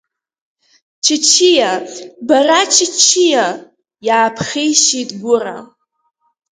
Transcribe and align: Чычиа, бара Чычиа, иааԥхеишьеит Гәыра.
Чычиа, 1.03 1.71
бара 2.27 2.59
Чычиа, 2.73 3.45
иааԥхеишьеит 4.07 5.09
Гәыра. 5.21 5.57